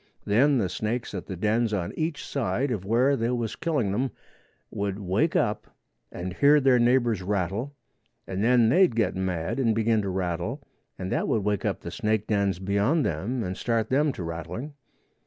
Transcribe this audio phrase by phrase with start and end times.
[0.25, 4.09] Then the snakes at the dens on each side of where they was killing them
[4.71, 5.77] would wake up
[6.11, 7.75] and hear their neighbors' rattle,
[8.25, 10.63] and then they'd get mad and begin to rattle
[10.97, 14.73] and that would wake up the snake dens beyond them and start them to rattling.